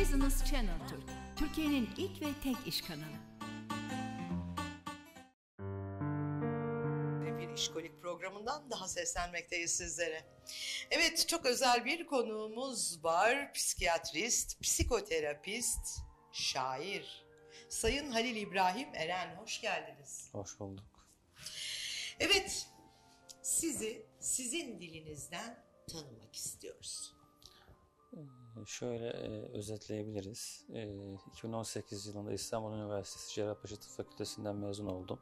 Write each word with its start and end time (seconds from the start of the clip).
Business 0.00 0.44
Channel 0.44 0.88
Türk, 0.88 1.02
Türkiye'nin 1.36 1.88
ilk 1.96 2.22
ve 2.22 2.26
tek 2.42 2.56
iş 2.66 2.82
kanalı. 2.82 3.18
bir 7.38 7.54
işkolik 7.54 8.02
programından 8.02 8.70
daha 8.70 8.88
seslenmekteyiz 8.88 9.76
sizlere. 9.76 10.24
Evet 10.90 11.28
çok 11.28 11.46
özel 11.46 11.84
bir 11.84 12.06
konuğumuz 12.06 13.04
var. 13.04 13.52
Psikiyatrist, 13.52 14.60
psikoterapist, 14.60 16.00
şair. 16.32 17.26
Sayın 17.68 18.10
Halil 18.10 18.36
İbrahim 18.36 18.88
Eren 18.94 19.36
hoş 19.36 19.60
geldiniz. 19.60 20.28
Hoş 20.32 20.60
bulduk. 20.60 21.06
Evet 22.20 22.66
sizi 23.42 24.06
sizin 24.20 24.80
dilinizden 24.80 25.64
tanımak 25.90 26.34
istiyoruz. 26.34 27.17
Şöyle 28.66 29.06
e, 29.06 29.28
özetleyebiliriz. 29.52 30.66
E, 30.74 30.88
2018 31.32 32.06
yılında 32.06 32.32
İstanbul 32.32 32.72
Üniversitesi 32.72 33.34
Cerrahpaşa 33.34 33.76
Tıp 33.76 33.90
Fakültesinden 33.90 34.56
mezun 34.56 34.86
oldum. 34.86 35.18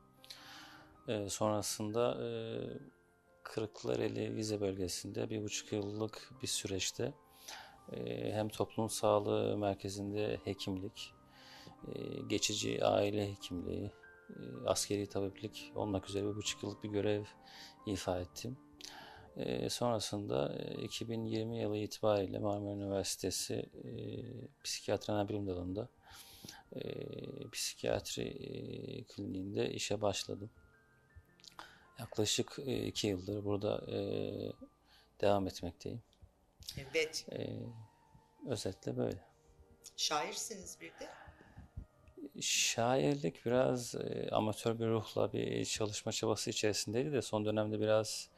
E, 1.09 1.29
sonrasında 1.29 2.25
e, 2.25 2.29
Kırıklareli 3.43 4.35
Vize 4.37 4.61
bölgesinde 4.61 5.31
bir 5.31 5.43
buçuk 5.43 5.73
yıllık 5.73 6.33
bir 6.43 6.47
süreçte 6.47 7.15
e, 7.93 8.33
hem 8.33 8.49
toplum 8.49 8.91
sağlığı 8.91 9.59
merkezinde 9.59 10.41
hekimlik, 10.45 11.15
e, 11.95 12.23
geçici 12.29 12.85
aile 12.85 13.31
hekimliği, 13.31 13.91
e, 14.31 14.41
askeri 14.67 15.07
tabiplik 15.07 15.73
olmak 15.75 16.09
üzere 16.09 16.25
bir 16.25 16.37
buçuk 16.37 16.63
yıllık 16.63 16.85
bir 16.85 16.89
görev 16.89 17.25
ifa 17.87 18.21
ettim. 18.21 18.57
E, 19.37 19.71
sonrasında 19.71 20.57
e, 20.59 20.83
2020 20.83 21.59
yılı 21.59 21.77
itibariyle 21.77 22.39
Marmara 22.39 22.75
Üniversitesi 22.75 23.55
e, 23.55 23.91
Psikiyatri 24.65 25.13
Anabilim 25.13 25.47
Dalı'nda 25.47 25.89
e, 26.77 26.81
psikiyatri 27.53 28.23
e, 28.23 29.03
kliniğinde 29.05 29.71
işe 29.71 30.01
başladım. 30.01 30.51
Yaklaşık 31.99 32.59
e, 32.67 32.87
iki 32.87 33.07
yıldır 33.07 33.45
burada 33.45 33.93
e, 33.93 33.99
devam 35.21 35.47
etmekteyim. 35.47 36.03
Evet. 36.79 37.27
E, 37.33 37.47
özetle 38.49 38.97
böyle. 38.97 39.19
Şairsiniz 39.97 40.79
bir 40.81 40.89
de. 40.89 41.09
Şairlik 42.41 43.47
biraz 43.47 43.95
e, 43.95 44.29
amatör 44.33 44.79
bir 44.79 44.87
ruhla 44.87 45.33
bir 45.33 45.65
çalışma 45.65 46.13
çabası 46.13 46.51
içerisindeydi 46.51 47.13
de 47.13 47.23
son 47.23 47.45
dönemde 47.45 47.81
biraz 47.81 48.29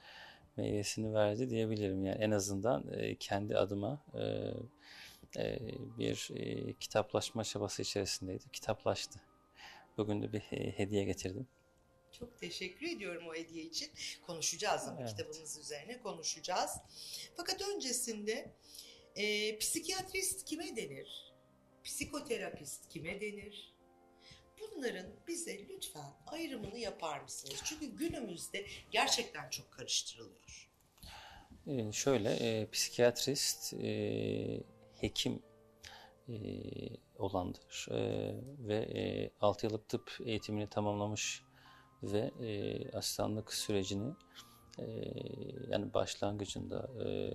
meyvesini 0.58 1.14
verdi 1.14 1.50
diyebilirim. 1.50 2.04
Yani 2.04 2.22
en 2.24 2.30
azından 2.30 2.92
e, 2.92 3.16
kendi 3.16 3.56
adıma 3.56 4.04
e, 4.14 4.22
e, 5.42 5.58
bir 5.98 6.30
e, 6.34 6.72
kitaplaşma 6.72 7.44
çabası 7.44 7.82
içerisindeydi. 7.82 8.44
Kitaplaştı. 8.52 9.20
Bugün 9.96 10.22
de 10.22 10.32
bir 10.32 10.40
hediye 10.78 11.04
getirdim. 11.04 11.46
Çok 12.12 12.38
teşekkür 12.38 12.86
ediyorum 12.86 13.28
o 13.28 13.34
hediye 13.34 13.64
için. 13.64 13.88
Konuşacağız 14.26 14.88
ama 14.88 15.00
Evet. 15.00 15.10
kitabınız 15.10 15.58
üzerine 15.58 16.00
konuşacağız. 16.00 16.70
Fakat 17.36 17.62
öncesinde 17.62 18.50
e, 19.16 19.58
psikiyatrist 19.58 20.44
kime 20.44 20.76
denir? 20.76 21.34
Psikoterapist 21.84 22.88
kime 22.88 23.20
denir? 23.20 23.74
Bunların 24.60 25.06
bize 25.28 25.68
lütfen 25.68 26.12
ayrımını 26.26 26.78
yapar 26.78 27.20
mısınız? 27.20 27.60
Çünkü 27.64 27.86
günümüzde 27.86 28.66
gerçekten 28.90 29.50
çok 29.50 29.70
karıştırılıyor. 29.72 30.70
E, 31.66 31.92
şöyle 31.92 32.30
e, 32.30 32.70
psikiyatrist 32.70 33.74
e, 33.74 34.62
hekim 35.00 35.42
e, 36.28 36.34
olandır 37.18 37.88
e, 37.90 38.34
ve 38.58 38.76
e, 38.76 39.30
6 39.40 39.66
yıllık 39.66 39.88
tıp 39.88 40.18
eğitimini 40.24 40.68
tamamlamış 40.68 41.42
ve 42.02 42.30
e, 42.40 42.90
asistanlık 42.92 43.54
sürecini 43.54 44.12
e, 44.78 44.84
yani 45.70 45.94
başlangıcında 45.94 46.90
e, 47.04 47.32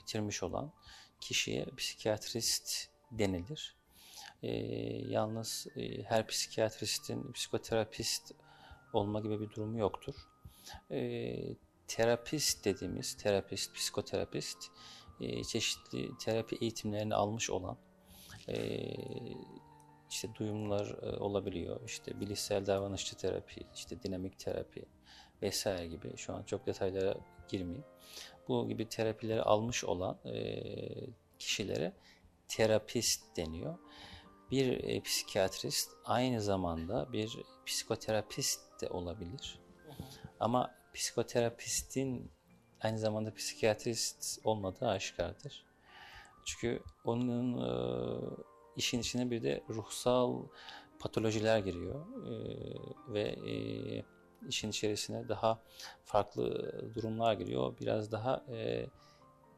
bitirmiş 0.00 0.42
olan 0.42 0.72
kişiye 1.20 1.66
psikiyatrist 1.76 2.88
denilir. 3.10 3.77
E, 4.42 4.50
yalnız 5.08 5.66
e, 5.76 6.02
her 6.02 6.26
psikiyatristin 6.26 7.32
psikoterapist 7.32 8.32
olma 8.92 9.20
gibi 9.20 9.40
bir 9.40 9.50
durumu 9.50 9.78
yoktur. 9.78 10.14
E, 10.90 11.34
terapist 11.88 12.64
dediğimiz 12.64 13.16
terapist, 13.16 13.74
psikoterapist 13.74 14.58
e, 15.20 15.44
çeşitli 15.44 16.18
terapi 16.18 16.56
eğitimlerini 16.56 17.14
almış 17.14 17.50
olan 17.50 17.78
e, 18.48 18.56
işte 20.10 20.28
duyumlar 20.34 20.96
e, 21.02 21.16
olabiliyor. 21.16 21.80
İşte 21.86 22.20
bilişsel 22.20 22.66
davranışçı 22.66 23.16
terapi, 23.16 23.66
işte 23.74 24.02
dinamik 24.02 24.38
terapi 24.38 24.84
vesaire 25.42 25.86
gibi. 25.86 26.16
Şu 26.16 26.34
an 26.34 26.42
çok 26.42 26.66
detaylara 26.66 27.14
girmeyeyim. 27.48 27.84
Bu 28.48 28.68
gibi 28.68 28.88
terapileri 28.88 29.42
almış 29.42 29.84
olan 29.84 30.18
e, 30.24 30.62
kişilere 31.38 31.92
terapist 32.48 33.36
deniyor. 33.36 33.78
Bir 34.50 34.84
e, 34.84 35.00
psikiyatrist 35.02 35.90
aynı 36.04 36.40
zamanda 36.40 37.12
bir 37.12 37.38
psikoterapist 37.66 38.82
de 38.82 38.88
olabilir. 38.88 39.58
Ama 40.40 40.74
psikoterapistin 40.94 42.30
aynı 42.80 42.98
zamanda 42.98 43.34
psikiyatrist 43.34 44.38
olmadığı 44.44 44.88
aşikardır. 44.88 45.64
Çünkü 46.44 46.82
onun 47.04 47.58
e, 47.58 47.70
işin 48.76 49.00
içine 49.00 49.30
bir 49.30 49.42
de 49.42 49.64
ruhsal 49.70 50.42
patolojiler 50.98 51.58
giriyor 51.58 52.06
E, 52.26 52.34
ve 53.12 53.22
e, 53.22 53.54
işin 54.48 54.70
içerisine 54.70 55.28
daha 55.28 55.62
farklı 56.04 56.72
durumlar 56.94 57.34
giriyor. 57.34 57.78
Biraz 57.80 58.12
daha 58.12 58.44
e, 58.52 58.86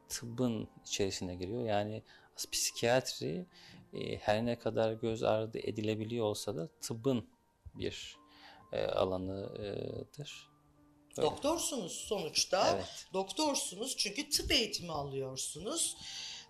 tıbbın 0.09 0.69
içerisine 0.85 1.35
giriyor. 1.35 1.63
Yani 1.63 2.03
psikiyatri 2.49 3.45
e, 3.93 4.17
her 4.17 4.45
ne 4.45 4.59
kadar 4.59 4.93
göz 4.93 5.23
ardı 5.23 5.59
edilebiliyor 5.59 6.25
olsa 6.25 6.55
da 6.55 6.67
tıbbın 6.81 7.29
bir 7.75 8.17
e, 8.71 8.85
alanıdır. 8.85 10.51
Öyle. 11.17 11.27
Doktorsunuz 11.27 11.91
sonuçta. 11.91 12.75
Evet. 12.75 13.07
Doktorsunuz 13.13 13.97
çünkü 13.97 14.29
tıp 14.29 14.51
eğitimi 14.51 14.91
alıyorsunuz. 14.91 15.97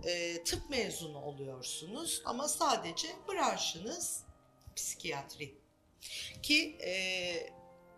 E, 0.05 0.43
tıp 0.43 0.69
mezunu 0.69 1.21
oluyorsunuz 1.21 2.21
ama 2.25 2.47
sadece 2.47 3.07
branşınız 3.29 4.23
psikiyatri. 4.75 5.55
Ki 6.43 6.77
e, 6.81 6.93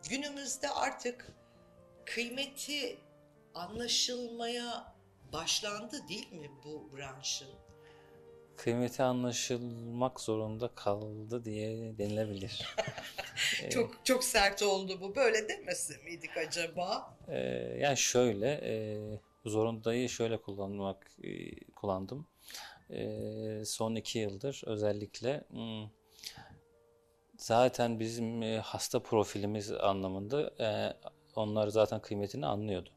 günümüzde 0.09 0.69
artık 0.69 1.31
kıymeti 2.05 2.97
anlaşılmaya 3.53 4.95
başlandı 5.33 6.07
değil 6.07 6.31
mi 6.31 6.51
bu 6.65 6.97
branşın? 6.97 7.49
Kıymeti 8.57 9.03
anlaşılmak 9.03 10.19
zorunda 10.19 10.67
kaldı 10.75 11.45
diye 11.45 11.97
denilebilir. 11.97 12.75
Çok 13.69 14.05
çok 14.05 14.23
sert 14.23 14.63
oldu 14.63 14.97
bu. 15.01 15.15
Böyle 15.15 15.49
demesi 15.49 15.97
miydik 16.03 16.37
acaba? 16.37 17.17
Ee, 17.27 17.37
yani 17.79 17.97
şöyle, 17.97 18.51
e, 18.51 18.73
zorundayı 19.45 20.09
şöyle 20.09 20.41
kullanmak 20.41 21.11
e, 21.23 21.59
kullandım. 21.69 22.27
E, 22.89 23.65
son 23.65 23.95
iki 23.95 24.19
yıldır 24.19 24.61
özellikle 24.65 25.43
hmm, 25.49 25.89
zaten 27.37 27.99
bizim 27.99 28.43
e, 28.43 28.57
hasta 28.57 28.99
profilimiz 28.99 29.71
anlamında 29.71 30.51
e, 30.59 30.97
onlar 31.35 31.67
zaten 31.67 31.99
kıymetini 32.01 32.45
anlıyordu. 32.45 32.89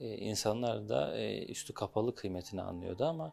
E, 0.00 0.08
insanlar 0.08 0.88
da 0.88 1.18
e, 1.18 1.46
üstü 1.46 1.74
kapalı 1.74 2.14
kıymetini 2.14 2.62
anlıyordu 2.62 3.04
ama 3.04 3.32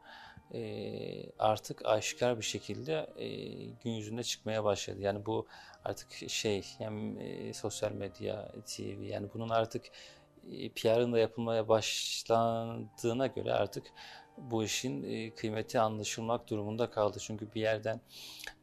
e, 0.53 1.31
artık 1.39 1.85
aşikar 1.85 2.37
bir 2.37 2.45
şekilde 2.45 3.07
e, 3.17 3.27
gün 3.65 3.91
yüzüne 3.91 4.23
çıkmaya 4.23 4.63
başladı. 4.63 5.01
Yani 5.01 5.25
bu 5.25 5.47
artık 5.85 6.29
şey 6.29 6.65
hem 6.77 7.19
e, 7.19 7.53
sosyal 7.53 7.91
medya, 7.91 8.51
TV 8.65 9.01
yani 9.01 9.27
bunun 9.33 9.49
artık 9.49 9.85
e, 10.51 10.69
PR'ın 10.69 11.13
da 11.13 11.19
yapılmaya 11.19 11.67
başlandığına 11.67 13.27
göre 13.27 13.53
artık 13.53 13.83
bu 14.37 14.63
işin 14.63 15.03
e, 15.03 15.35
kıymeti 15.35 15.79
anlaşılmak 15.79 16.49
durumunda 16.49 16.89
kaldı. 16.89 17.17
Çünkü 17.21 17.53
bir 17.53 17.61
yerden 17.61 18.01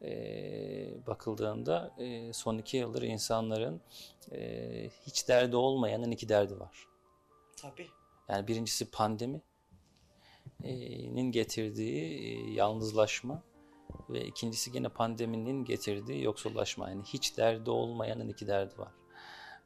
e, 0.01 1.07
bakıldığında 1.07 1.95
e, 1.97 2.33
son 2.33 2.57
iki 2.57 2.77
yıldır 2.77 3.01
insanların 3.01 3.81
e, 4.31 4.89
hiç 5.07 5.27
derdi 5.27 5.55
olmayanın 5.55 6.11
iki 6.11 6.29
derdi 6.29 6.59
var. 6.59 6.87
Tabii. 7.61 7.87
Yani 8.29 8.47
birincisi 8.47 8.91
pandemi 8.91 9.41
nin 10.63 11.31
getirdiği 11.31 12.53
yalnızlaşma 12.53 13.43
ve 14.09 14.25
ikincisi 14.25 14.71
gene 14.71 14.89
pandeminin 14.89 15.65
getirdiği 15.65 16.23
yoksullaşma. 16.23 16.89
Yani 16.89 17.03
hiç 17.03 17.37
derdi 17.37 17.69
olmayanın 17.69 18.29
iki 18.29 18.47
derdi 18.47 18.77
var. 18.77 18.91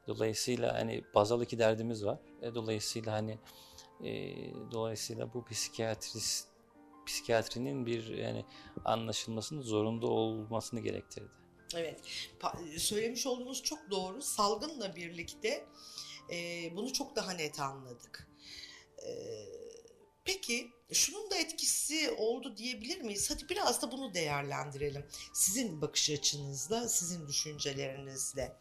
Dolayısıyla 0.07 0.73
hani 0.73 1.03
bazal 1.15 1.41
iki 1.41 1.59
derdimiz 1.59 2.05
var. 2.05 2.19
E, 2.41 2.55
dolayısıyla 2.55 3.13
hani 3.13 3.39
dolayısıyla 4.71 5.33
bu 5.33 5.45
psikiyatrist 5.45 6.47
psikiyatrinin 7.05 7.85
bir 7.85 8.07
yani 8.17 8.45
anlaşılmasının 8.85 9.61
zorunda 9.61 10.07
olmasını 10.07 10.79
gerektirdi. 10.79 11.31
Evet, 11.75 12.01
söylemiş 12.77 13.27
olduğunuz 13.27 13.63
çok 13.63 13.91
doğru. 13.91 14.21
Salgınla 14.21 14.95
birlikte 14.95 15.65
e, 16.31 16.69
bunu 16.75 16.93
çok 16.93 17.15
daha 17.15 17.31
net 17.31 17.59
anladık. 17.59 18.27
E, 18.97 19.11
peki 20.25 20.71
şunun 20.93 21.31
da 21.31 21.35
etkisi 21.35 22.11
oldu 22.11 22.57
diyebilir 22.57 23.01
miyiz? 23.01 23.31
Hadi 23.31 23.49
biraz 23.49 23.81
da 23.81 23.91
bunu 23.91 24.13
değerlendirelim. 24.13 25.05
Sizin 25.33 25.81
bakış 25.81 26.09
açınızla, 26.09 26.89
sizin 26.89 27.27
düşüncelerinizle. 27.27 28.57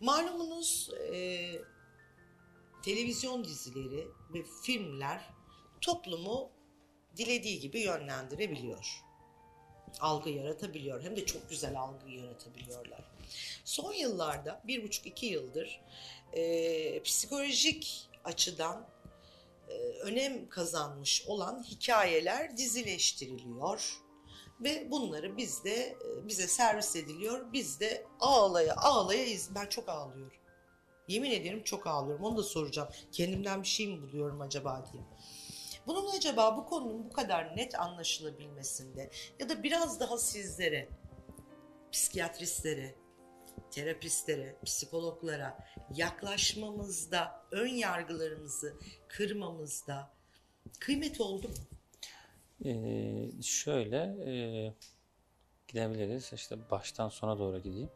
Malumunuz 0.00 0.90
e, 1.12 1.50
televizyon 2.84 3.44
dizileri 3.44 4.06
ve 4.34 4.38
filmler 4.62 5.30
toplumu 5.80 6.50
dilediği 7.16 7.60
gibi 7.60 7.80
yönlendirebiliyor. 7.80 9.02
Algı 10.00 10.30
yaratabiliyor. 10.30 11.02
Hem 11.02 11.16
de 11.16 11.26
çok 11.26 11.50
güzel 11.50 11.80
algı 11.80 12.10
yaratabiliyorlar. 12.10 13.04
Son 13.64 13.92
yıllarda, 13.92 14.62
bir 14.64 14.82
buçuk 14.82 15.06
iki 15.06 15.26
yıldır 15.26 15.80
e, 16.32 17.02
psikolojik 17.02 18.08
açıdan 18.24 18.76
e, 18.76 18.95
önem 20.02 20.48
kazanmış 20.48 21.24
olan 21.26 21.62
hikayeler 21.62 22.56
dizileştiriliyor 22.56 24.06
ve 24.60 24.90
bunları 24.90 25.36
bizde 25.36 25.74
e, 25.74 26.28
bize 26.28 26.46
servis 26.46 26.96
ediliyor. 26.96 27.52
Biz 27.52 27.80
de 27.80 28.06
ağlaya 28.20 28.76
ağlaya 28.76 29.24
iz. 29.24 29.54
Ben 29.54 29.66
çok 29.66 29.88
ağlıyorum. 29.88 30.36
Yemin 31.08 31.30
ederim 31.30 31.62
çok 31.64 31.86
ağlıyorum. 31.86 32.24
Onu 32.24 32.36
da 32.36 32.42
soracağım. 32.42 32.88
Kendimden 33.12 33.62
bir 33.62 33.68
şey 33.68 33.86
mi 33.86 34.02
buluyorum 34.02 34.40
acaba 34.40 34.84
diye. 34.92 35.02
Bunun 35.86 36.16
acaba 36.16 36.56
bu 36.56 36.66
konunun 36.66 37.04
bu 37.04 37.12
kadar 37.12 37.56
net 37.56 37.80
anlaşılabilmesinde 37.80 39.10
ya 39.40 39.48
da 39.48 39.62
biraz 39.62 40.00
daha 40.00 40.18
sizlere, 40.18 40.88
psikiyatristlere, 41.92 42.94
terapistlere, 43.70 44.56
psikologlara 44.64 45.58
yaklaşmamızda, 45.94 47.46
ön 47.50 47.68
yargılarımızı 47.68 48.76
kırmamızda 49.08 50.10
kıymet 50.80 51.20
oldu 51.20 51.48
mu? 51.48 51.54
Ee, 52.64 53.42
şöyle 53.42 53.96
e, 53.96 54.32
gidebiliriz. 55.68 56.32
İşte 56.32 56.70
baştan 56.70 57.08
sona 57.08 57.38
doğru 57.38 57.58
gideyim. 57.58 57.90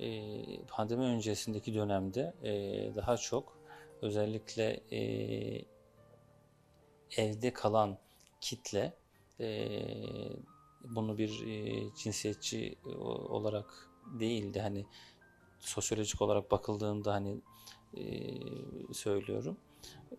Ee, 0.00 0.66
pandemi 0.68 1.02
öncesindeki 1.02 1.74
dönemde 1.74 2.34
e, 2.42 2.52
daha 2.96 3.16
çok 3.16 3.58
özellikle 4.02 4.80
e, 4.92 5.00
evde 7.16 7.52
kalan 7.52 7.98
kitle 8.40 8.92
e, 9.40 9.68
bunu 10.84 11.18
bir 11.18 11.46
e, 11.46 11.82
cinsiyetçi 11.96 12.78
olarak 13.28 13.87
değildi. 14.12 14.60
Hani 14.60 14.86
sosyolojik 15.58 16.22
olarak 16.22 16.50
bakıldığında 16.50 17.14
hani 17.14 17.40
e, 17.96 18.04
söylüyorum. 18.92 19.56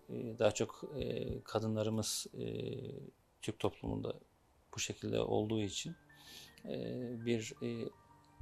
E, 0.09 0.39
daha 0.39 0.51
çok 0.51 0.83
e, 0.97 1.27
kadınlarımız 1.43 2.27
e, 2.33 2.45
Türk 3.41 3.59
toplumunda 3.59 4.13
bu 4.75 4.79
şekilde 4.79 5.19
olduğu 5.19 5.61
için 5.61 5.95
e, 6.65 6.75
bir 7.25 7.53
e, 7.63 7.89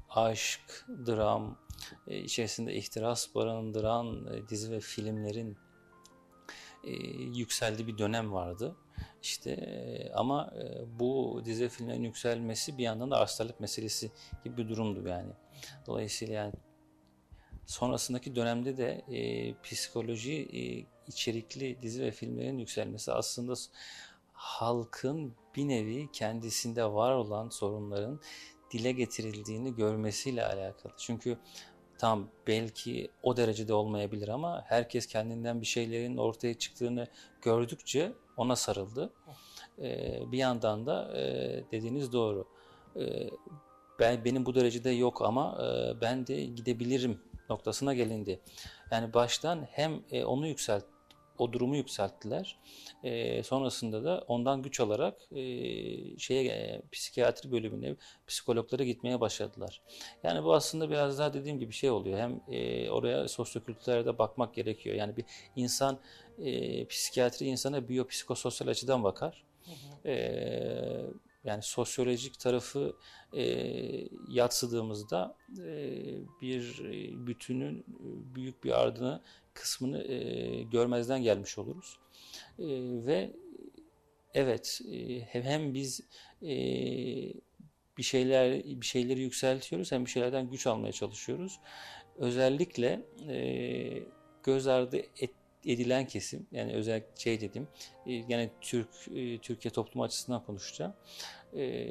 aşk, 0.09 0.85
dram 1.05 1.57
e, 2.07 2.17
içerisinde 2.17 2.75
ihtiras 2.75 3.35
barındıran 3.35 4.27
e, 4.33 4.47
dizi 4.49 4.71
ve 4.71 4.79
filmlerin 4.79 5.57
e, 6.87 6.93
yükseldiği 7.37 7.87
bir 7.87 7.97
dönem 7.97 8.33
vardı. 8.33 8.75
İşte 9.21 9.51
e, 9.51 10.11
ama 10.13 10.53
e, 10.55 10.99
bu 10.99 11.41
dizi 11.45 11.69
filmlerin 11.69 12.03
yükselmesi 12.03 12.77
bir 12.77 12.83
yandan 12.83 13.11
da 13.11 13.19
hastalık 13.19 13.59
meselesi 13.59 14.11
gibi 14.43 14.57
bir 14.57 14.69
durumdu 14.69 15.07
yani. 15.07 15.31
Dolayısıyla 15.87 16.33
yani 16.33 16.53
sonrasındaki 17.65 18.35
dönemde 18.35 18.77
de 18.77 18.89
e, 19.11 19.53
psikoloji 19.61 20.33
e, 20.33 20.85
içerikli 21.07 21.81
dizi 21.81 22.03
ve 22.03 22.11
filmlerin 22.11 22.57
yükselmesi 22.57 23.11
aslında 23.11 23.53
halkın 24.33 25.33
bir 25.55 25.67
nevi 25.67 26.11
kendisinde 26.11 26.85
var 26.85 27.13
olan 27.13 27.49
sorunların 27.49 28.21
dile 28.71 28.91
getirildiğini 28.91 29.75
görmesiyle 29.75 30.45
alakalı. 30.45 30.93
Çünkü 30.97 31.37
tam 31.97 32.27
belki 32.47 33.09
o 33.23 33.37
derecede 33.37 33.73
olmayabilir 33.73 34.27
ama 34.27 34.63
herkes 34.67 35.07
kendinden 35.07 35.61
bir 35.61 35.65
şeylerin 35.65 36.17
ortaya 36.17 36.53
çıktığını 36.53 37.07
gördükçe 37.41 38.11
ona 38.37 38.55
sarıldı. 38.55 39.13
Ee, 39.81 40.31
bir 40.31 40.37
yandan 40.37 40.85
da 40.85 41.17
e, 41.17 41.23
dediğiniz 41.71 42.13
doğru. 42.13 42.47
Ee, 42.95 43.29
ben 43.99 44.25
benim 44.25 44.45
bu 44.45 44.55
derecede 44.55 44.89
yok 44.89 45.21
ama 45.21 45.57
e, 45.61 46.01
ben 46.01 46.27
de 46.27 46.45
gidebilirim 46.45 47.19
noktasına 47.49 47.93
gelindi. 47.93 48.39
Yani 48.91 49.13
baştan 49.13 49.67
hem 49.71 50.01
e, 50.11 50.23
onu 50.23 50.47
yükselt 50.47 50.85
o 51.37 51.53
durumu 51.53 51.75
yükselttiler. 51.75 52.59
E, 53.03 53.43
sonrasında 53.43 54.03
da 54.03 54.23
ondan 54.27 54.61
güç 54.61 54.79
alarak 54.79 55.21
e, 55.31 55.41
şeye 56.17 56.43
e, 56.43 56.81
psikiyatri 56.91 57.51
bölümüne 57.51 57.95
psikologlara 58.27 58.83
gitmeye 58.83 59.19
başladılar. 59.19 59.81
Yani 60.23 60.43
bu 60.43 60.53
aslında 60.53 60.89
biraz 60.89 61.19
daha 61.19 61.33
dediğim 61.33 61.59
gibi 61.59 61.73
şey 61.73 61.89
oluyor. 61.89 62.19
Hem 62.19 62.41
e, 62.51 62.89
oraya 62.89 63.27
sosyokültürlerde 63.27 64.17
bakmak 64.17 64.53
gerekiyor. 64.53 64.95
Yani 64.95 65.17
bir 65.17 65.25
insan 65.55 65.99
e, 66.39 66.85
psikiyatri 66.85 67.45
insana 67.45 67.89
biyopsikososyal 67.89 68.67
açıdan 68.67 69.03
bakar. 69.03 69.43
Hı 69.65 69.71
hı. 69.71 70.09
E, 70.09 70.17
yani 71.43 71.61
sosyolojik 71.63 72.39
tarafı 72.39 72.95
e, 73.33 73.43
yatsıdığımızda 74.29 75.35
e, 75.59 75.93
bir 76.41 76.81
bütünün 77.27 77.85
büyük 78.35 78.63
bir 78.63 78.81
ardını 78.81 79.21
kısmını 79.57 80.03
e, 80.03 80.63
görmezden 80.63 81.23
gelmiş 81.23 81.57
oluruz. 81.57 81.99
E, 82.59 82.65
ve 83.05 83.31
evet 84.33 84.81
e, 84.91 85.19
hem 85.19 85.73
biz 85.73 86.01
e, 86.41 86.53
bir 87.97 88.03
şeyler 88.03 88.63
bir 88.63 88.85
şeyleri 88.85 89.21
yükseltiyoruz 89.21 89.91
hem 89.91 90.05
bir 90.05 90.09
şeylerden 90.09 90.49
güç 90.49 90.67
almaya 90.67 90.91
çalışıyoruz. 90.91 91.59
Özellikle 92.17 93.01
e, 93.29 94.03
göz 94.43 94.67
ardı 94.67 94.97
et, 94.97 95.31
edilen 95.65 96.07
kesim 96.07 96.47
yani 96.51 96.73
özellikle 96.73 97.15
şey 97.15 97.41
dedim 97.41 97.67
e, 98.05 98.13
yani 98.13 98.49
Türk 98.61 98.89
e, 99.15 99.37
Türkiye 99.37 99.71
toplumu 99.71 100.03
açısından 100.03 100.45
konuşacağım. 100.45 100.93
E, 101.57 101.87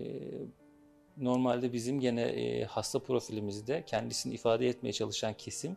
normalde 1.17 1.73
bizim 1.73 2.01
gene 2.01 2.23
e, 2.23 2.65
hasta 2.65 2.99
profilimizde 2.99 3.85
kendisini 3.87 4.35
ifade 4.35 4.69
etmeye 4.69 4.93
çalışan 4.93 5.35
kesim 5.35 5.77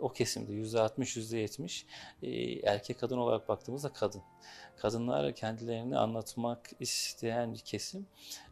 o 0.00 0.08
kesimde 0.12 0.52
yüzde 0.52 0.80
altmış 0.80 1.16
yüzde 1.16 1.38
yetmiş 1.38 1.86
e, 2.22 2.30
erkek 2.52 3.00
kadın 3.00 3.18
olarak 3.18 3.48
baktığımızda 3.48 3.92
kadın. 3.92 4.22
Kadınlar 4.76 5.34
kendilerini 5.34 5.98
anlatmak 5.98 6.70
isteyen 6.80 7.54
bir 7.54 7.58
kesim 7.58 8.06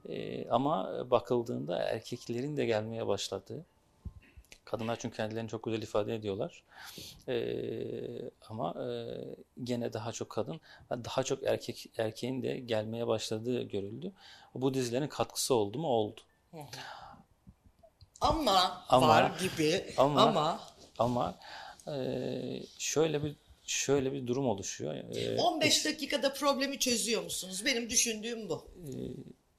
e, 0.09 0.49
ama 0.50 1.04
bakıldığında 1.11 1.83
erkeklerin 1.83 2.57
de 2.57 2.66
gelmeye 2.66 3.07
başladığı 3.07 3.64
Kadınlar 4.71 4.99
çünkü 4.99 5.16
kendilerini 5.16 5.49
çok 5.49 5.62
güzel 5.64 5.83
ifade 5.83 6.14
ediyorlar. 6.14 6.62
Ee, 7.28 8.30
ama 8.49 8.75
e, 8.85 8.88
gene 9.64 9.92
daha 9.92 10.12
çok 10.12 10.30
kadın, 10.30 10.61
daha 10.90 11.23
çok 11.23 11.42
erkek 11.42 11.87
erkeğin 11.99 12.42
de 12.42 12.59
gelmeye 12.59 13.07
başladığı 13.07 13.62
görüldü. 13.62 14.12
Bu 14.54 14.75
dizilerin 14.75 15.09
katkısı 15.09 15.54
oldu 15.54 15.78
mu? 15.78 15.88
Oldu. 15.88 16.21
Ama, 18.21 18.85
ama 18.88 19.09
var 19.09 19.33
gibi 19.40 19.95
ama, 19.97 20.23
ama 20.23 20.61
ama 20.99 21.38
e, 21.87 21.93
şöyle 22.78 23.25
bir 23.25 23.37
şöyle 23.67 24.12
bir 24.12 24.26
durum 24.26 24.49
oluşuyor. 24.49 24.95
E, 24.95 25.40
15 25.40 25.85
dakikada 25.85 26.33
problemi 26.33 26.78
çözüyor 26.78 27.23
musunuz? 27.23 27.62
Benim 27.64 27.90
düşündüğüm 27.90 28.49
bu. 28.49 28.64
E, 28.76 28.90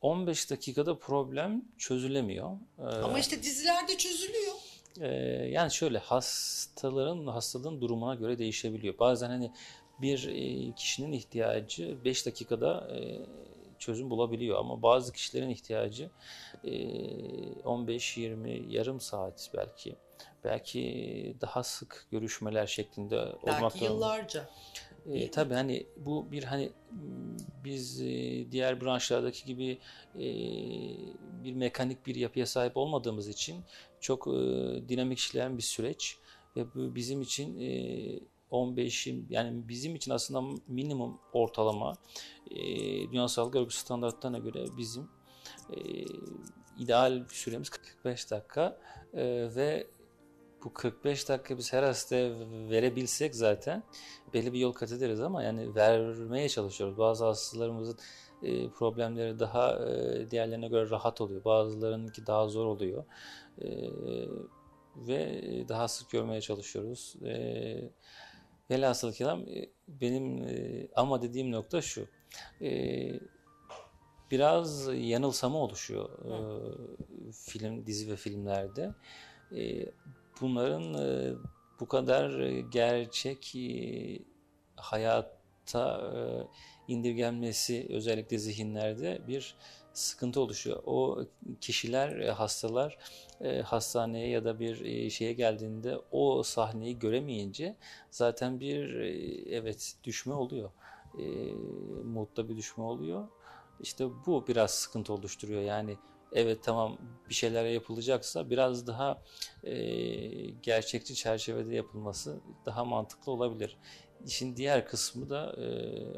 15 0.01 0.51
dakikada 0.51 0.97
problem 0.97 1.61
çözülemiyor. 1.77 2.51
E, 2.79 2.83
ama 2.83 3.19
işte 3.19 3.43
dizilerde 3.43 3.97
çözülüyor. 3.97 4.53
E, 5.01 5.07
yani 5.49 5.71
şöyle 5.71 5.97
hastaların 5.97 7.27
hastalığın 7.27 7.81
durumuna 7.81 8.15
göre 8.15 8.37
değişebiliyor. 8.37 8.99
Bazen 8.99 9.29
hani 9.29 9.51
bir 10.01 10.27
e, 10.27 10.71
kişinin 10.75 11.11
ihtiyacı 11.11 11.97
5 12.05 12.25
dakikada 12.25 12.87
e, 12.95 13.19
çözüm 13.79 14.09
bulabiliyor 14.09 14.59
ama 14.59 14.81
bazı 14.81 15.13
kişilerin 15.13 15.49
ihtiyacı 15.49 16.09
e, 16.63 16.69
15-20 16.69 18.71
yarım 18.71 19.01
saat 19.01 19.49
belki 19.57 19.95
belki 20.43 21.35
daha 21.41 21.63
sık 21.63 22.07
görüşmeler 22.11 22.67
şeklinde 22.67 23.15
belki 23.45 23.57
olmak 23.57 23.73
Belki 23.73 23.85
yıllarca. 23.85 24.49
E, 25.05 25.31
tabii 25.31 25.53
hani 25.53 25.85
bu 25.97 26.31
bir 26.31 26.43
hani 26.43 26.71
biz 27.63 28.01
e, 28.01 28.05
diğer 28.51 28.81
branşlardaki 28.81 29.45
gibi 29.45 29.77
e, 30.15 30.25
bir 31.43 31.53
mekanik 31.53 32.07
bir 32.07 32.15
yapıya 32.15 32.45
sahip 32.45 32.77
olmadığımız 32.77 33.27
için 33.27 33.63
çok 33.99 34.27
e, 34.27 34.31
dinamik 34.89 35.17
işleyen 35.19 35.57
bir 35.57 35.63
süreç 35.63 36.17
ve 36.55 36.73
bu 36.75 36.95
bizim 36.95 37.21
için 37.21 37.59
e, 37.59 38.19
15'in 38.51 39.27
yani 39.29 39.67
bizim 39.67 39.95
için 39.95 40.11
aslında 40.11 40.61
minimum 40.67 41.19
ortalama 41.33 41.97
e, 42.51 42.57
Dünya 43.11 43.27
Sağlık 43.27 43.55
Örgütü 43.55 43.75
standartlarına 43.75 44.37
göre 44.37 44.65
bizim 44.77 45.09
e, 45.73 45.77
ideal 46.79 47.23
süremiz 47.29 47.69
45 47.69 48.31
dakika 48.31 48.77
e, 49.13 49.55
ve 49.55 49.87
bu 50.63 50.73
45 50.73 51.29
dakika 51.29 51.57
biz 51.57 51.73
her 51.73 51.83
hastaya 51.83 52.31
verebilsek 52.69 53.35
zaten 53.35 53.83
belli 54.33 54.53
bir 54.53 54.59
yol 54.59 54.73
kat 54.73 54.91
ederiz 54.91 55.21
ama 55.21 55.43
yani 55.43 55.75
vermeye 55.75 56.49
çalışıyoruz. 56.49 56.97
Bazı 56.97 57.25
hastalarımızın 57.25 57.97
e, 58.43 58.69
problemleri 58.69 59.39
daha 59.39 59.89
e, 59.89 60.31
diğerlerine 60.31 60.67
göre 60.67 60.89
rahat 60.89 61.21
oluyor. 61.21 61.45
Bazılarınınki 61.45 62.27
daha 62.27 62.47
zor 62.47 62.65
oluyor. 62.65 63.05
E, 63.61 63.67
ve 64.95 65.41
daha 65.69 65.87
sık 65.87 66.09
görmeye 66.09 66.41
çalışıyoruz. 66.41 67.15
E, 67.25 67.91
velhasıl 68.71 69.13
kelam 69.13 69.45
benim 69.87 70.43
e, 70.43 70.87
ama 70.95 71.21
dediğim 71.21 71.51
nokta 71.51 71.81
şu. 71.81 72.07
E, 72.61 73.11
biraz 74.31 74.87
yanılsama 74.93 75.57
oluşuyor 75.57 76.09
e, 76.25 76.35
film, 77.31 77.85
dizi 77.85 78.11
ve 78.11 78.15
filmlerde. 78.15 78.93
E, 79.55 79.85
bunların 80.41 80.93
e, 80.93 81.33
bu 81.79 81.87
kadar 81.87 82.49
gerçek 82.59 83.55
e, 83.55 84.19
hayata 84.75 86.11
e, 86.15 86.19
indirgenmesi 86.87 87.87
özellikle 87.89 88.37
zihinlerde 88.37 89.21
bir 89.27 89.55
sıkıntı 89.93 90.41
oluşuyor. 90.41 90.83
O 90.85 91.25
kişiler, 91.61 92.19
e, 92.19 92.31
hastalar 92.31 92.97
e, 93.41 93.61
hastaneye 93.61 94.29
ya 94.29 94.45
da 94.45 94.59
bir 94.59 94.85
e, 94.85 95.09
şeye 95.09 95.33
geldiğinde 95.33 95.97
o 96.11 96.43
sahneyi 96.43 96.99
göremeyince 96.99 97.75
zaten 98.11 98.59
bir 98.59 98.95
evet 99.51 99.95
düşme 100.03 100.33
oluyor. 100.33 100.71
Modda 102.03 102.49
bir 102.49 102.57
düşme 102.57 102.83
oluyor. 102.83 103.27
İşte 103.79 104.05
bu 104.25 104.47
biraz 104.47 104.71
sıkıntı 104.71 105.13
oluşturuyor. 105.13 105.61
Yani 105.61 105.97
evet 106.33 106.63
tamam 106.63 106.97
bir 107.29 107.33
şeyler 107.33 107.65
yapılacaksa 107.65 108.49
biraz 108.49 108.87
daha 108.87 109.21
gerçekçi 110.61 111.15
çerçevede 111.15 111.75
yapılması 111.75 112.39
daha 112.65 112.85
mantıklı 112.85 113.31
olabilir. 113.31 113.77
İşin 114.25 114.55
diğer 114.55 114.87
kısmı 114.87 115.29
da 115.29 115.55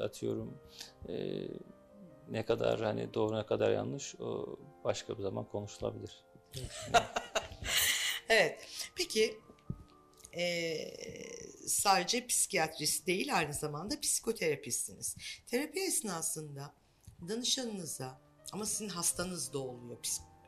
atıyorum 0.04 0.58
ne 2.30 2.46
kadar 2.46 2.82
hani 2.82 3.14
doğru 3.14 3.38
ne 3.38 3.46
kadar 3.46 3.72
yanlış 3.72 4.16
o 4.16 4.60
başka 4.84 5.18
bir 5.18 5.24
zaman 5.24 5.46
konuşulabilir. 5.46 6.26
evet. 8.30 8.68
Peki 8.96 9.40
e, 10.38 10.76
sadece 11.68 12.28
psikiyatrist 12.28 13.08
değil 13.08 13.38
aynı 13.38 13.54
zamanda 13.54 14.00
psikoterapistsiniz. 14.00 15.16
Terapi 15.48 15.80
esnasında 15.80 16.76
danışanınıza 17.28 18.22
ama 18.52 18.66
sizin 18.66 18.90
hastanız 18.90 19.54
da 19.54 19.60
oluyor 19.60 19.98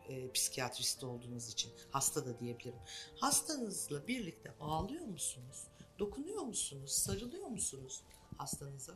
e, 0.10 0.31
psikiyatrist 0.31 1.03
olduğunuz 1.03 1.50
için 1.50 1.72
hasta 1.91 2.25
da 2.25 2.39
diyebilirim. 2.39 2.79
Hastanızla 3.15 4.07
birlikte 4.07 4.51
ağlıyor 4.60 5.05
musunuz? 5.05 5.67
Dokunuyor 6.00 6.43
musunuz? 6.43 6.91
Sarılıyor 6.91 7.48
musunuz 7.48 8.01
hastanıza? 8.38 8.93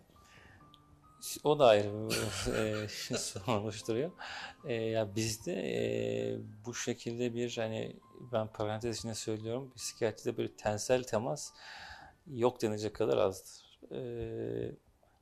O 1.44 1.60
da 1.60 1.66
ayrı 1.66 2.10
bir 2.10 2.54
e, 2.54 2.88
oluşturuyor. 3.52 4.12
E, 4.66 4.74
ya 4.74 5.16
bizde 5.16 5.54
e, 5.54 6.40
bu 6.66 6.74
şekilde 6.74 7.34
bir 7.34 7.58
hani 7.58 7.96
ben 8.32 8.48
parantez 8.48 8.98
içinde 8.98 9.16
söylüyorum 9.16 9.74
psikiyatride 9.76 10.38
böyle 10.38 10.56
tensel 10.56 11.04
temas 11.04 11.52
yok 12.28 12.62
denecek 12.62 12.96
kadar 12.96 13.18
azdır. 13.18 13.80
E, 13.92 14.00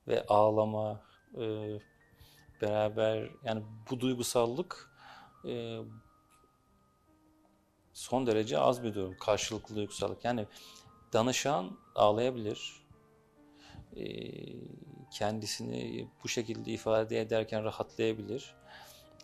ve 0.08 0.26
ağlama 0.28 1.04
e, 1.38 1.78
beraber 2.62 3.30
yani 3.44 3.64
bu 3.90 4.00
duygusallık 4.00 4.92
e, 5.48 5.80
son 7.94 8.28
derece 8.28 8.60
az 8.60 8.84
bir 8.84 8.96
durum. 8.96 9.18
Karşılıklı 9.18 9.76
duygusallık. 9.76 10.26
Yani 10.26 10.46
danışan 11.14 11.78
ağlayabilir. 11.96 12.86
E, 13.96 14.06
kendisini 15.12 16.08
bu 16.24 16.28
şekilde 16.28 16.72
ifade 16.72 17.22
ederken 17.22 17.64
rahatlayabilir. 17.64 18.56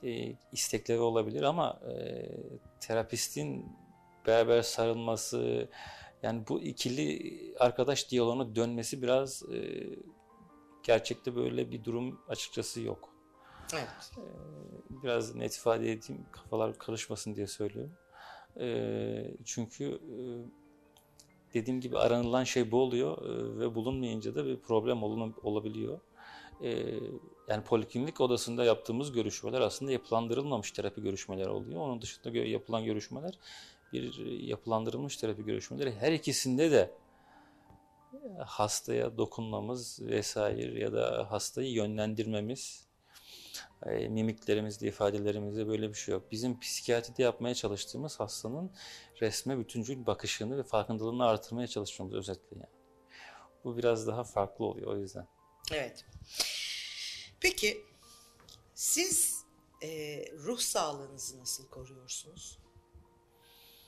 E, 0.03 0.35
istekleri 0.51 0.99
olabilir 0.99 1.41
ama 1.41 1.79
e, 1.89 2.25
terapistin 2.79 3.65
beraber 4.27 4.61
sarılması 4.61 5.69
yani 6.23 6.47
bu 6.47 6.61
ikili 6.61 7.35
arkadaş 7.59 8.11
diyaloğuna 8.11 8.55
dönmesi 8.55 9.01
biraz 9.01 9.43
e, 9.43 9.83
gerçekte 10.83 11.35
böyle 11.35 11.71
bir 11.71 11.83
durum 11.83 12.21
açıkçası 12.27 12.81
yok. 12.81 13.10
Evet. 13.73 14.11
E, 14.17 14.23
biraz 15.03 15.35
net 15.35 15.55
ifade 15.55 15.91
edeyim 15.91 16.25
kafalar 16.31 16.77
karışmasın 16.77 17.35
diye 17.35 17.47
söylüyorum. 17.47 17.93
E, 18.59 19.35
çünkü 19.45 19.85
e, 19.85 20.17
dediğim 21.53 21.81
gibi 21.81 21.97
aranılan 21.97 22.43
şey 22.43 22.71
bu 22.71 22.81
oluyor 22.81 23.17
e, 23.25 23.59
ve 23.59 23.75
bulunmayınca 23.75 24.35
da 24.35 24.45
bir 24.45 24.59
problem 24.59 25.03
olun, 25.03 25.35
olabiliyor. 25.43 25.99
E, 26.63 26.69
yani 27.47 27.63
poliklinik 27.63 28.21
odasında 28.21 28.63
yaptığımız 28.63 29.11
görüşmeler 29.11 29.61
aslında 29.61 29.91
yapılandırılmamış 29.91 30.71
terapi 30.71 31.01
görüşmeleri 31.01 31.49
oluyor. 31.49 31.81
Onun 31.81 32.01
dışında 32.01 32.37
yapılan 32.37 32.85
görüşmeler 32.85 33.39
bir 33.93 34.25
yapılandırılmış 34.25 35.17
terapi 35.17 35.45
görüşmeleri. 35.45 35.95
Her 35.95 36.11
ikisinde 36.11 36.71
de 36.71 36.91
hastaya 38.45 39.17
dokunmamız 39.17 39.99
vesaire 40.01 40.79
ya 40.79 40.93
da 40.93 41.31
hastayı 41.31 41.71
yönlendirmemiz 41.71 42.90
e, 43.85 44.07
mimiklerimizde, 44.07 44.87
ifadelerimizde 44.87 45.67
böyle 45.67 45.89
bir 45.89 45.93
şey 45.93 46.11
yok. 46.11 46.31
Bizim 46.31 46.59
psikiyatride 46.59 47.23
yapmaya 47.23 47.55
çalıştığımız 47.55 48.19
hastanın 48.19 48.71
resme 49.21 49.59
bütüncül 49.59 50.05
bakışını 50.05 50.57
ve 50.57 50.63
farkındalığını 50.63 51.25
artırmaya 51.25 51.67
çalışmamız 51.67 52.13
özetle 52.13 52.57
yani. 52.57 52.81
Bu 53.63 53.77
biraz 53.77 54.07
daha 54.07 54.23
farklı 54.23 54.65
oluyor 54.65 54.87
o 54.87 54.97
yüzden. 54.97 55.27
Evet. 55.71 56.05
Peki 57.39 57.85
siz 58.73 59.43
e, 59.83 60.25
ruh 60.37 60.59
sağlığınızı 60.59 61.39
nasıl 61.39 61.67
koruyorsunuz? 61.67 62.59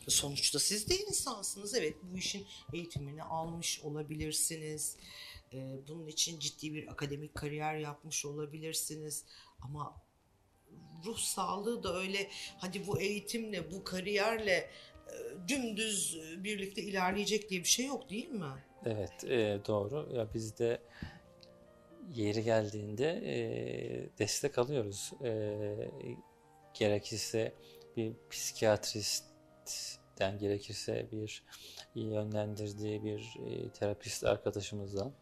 Sonuçta 0.07 0.59
siz 0.59 0.89
de 0.89 0.97
insansınız. 0.97 1.73
Evet 1.75 1.95
bu 2.03 2.17
işin 2.17 2.47
eğitimini 2.73 3.23
almış 3.23 3.81
olabilirsiniz. 3.83 4.97
Ee, 5.53 5.79
bunun 5.87 6.07
için 6.07 6.39
ciddi 6.39 6.73
bir 6.73 6.91
akademik 6.91 7.35
kariyer 7.35 7.77
yapmış 7.77 8.25
olabilirsiniz. 8.25 9.25
Ama 9.63 10.01
ruh 11.05 11.17
sağlığı 11.17 11.83
da 11.83 11.95
öyle 11.95 12.29
hadi 12.57 12.87
bu 12.87 13.01
eğitimle, 13.01 13.71
bu 13.71 13.83
kariyerle 13.83 14.51
e, 14.51 14.69
dümdüz 15.47 16.19
birlikte 16.37 16.81
ilerleyecek 16.81 17.49
diye 17.49 17.61
bir 17.61 17.67
şey 17.67 17.85
yok 17.85 18.09
değil 18.09 18.29
mi? 18.29 18.65
Evet 18.85 19.23
e, 19.23 19.59
doğru. 19.67 20.09
Ya 20.15 20.33
biz 20.33 20.59
de 20.59 20.81
yeri 22.13 22.43
geldiğinde 22.43 23.09
e, 23.09 23.35
destek 24.19 24.57
alıyoruz. 24.57 25.11
Gerekirse 26.73 27.53
bir 27.97 28.13
psikiyatristten 28.29 30.37
gerekirse 30.39 31.07
bir 31.11 31.43
yönlendirdiği 31.95 33.03
bir 33.03 33.37
terapist 33.73 34.23
arkadaşımızdan 34.23 35.13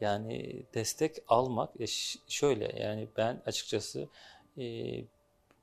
yani 0.00 0.62
destek 0.74 1.16
almak 1.28 1.80
e, 1.80 1.86
şöyle 2.28 2.80
yani 2.82 3.08
ben 3.16 3.42
açıkçası 3.46 4.08
e, 4.58 4.64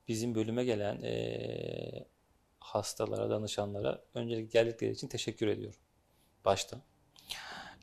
bizim 0.08 0.34
bölüme 0.34 0.64
gelen 0.64 1.02
e, 1.02 2.04
hastalara, 2.60 3.30
danışanlara 3.30 4.04
öncelikle 4.14 4.60
geldikleri 4.60 4.92
için 4.92 5.08
teşekkür 5.08 5.46
ediyorum. 5.46 5.80
Baştan. 6.44 6.82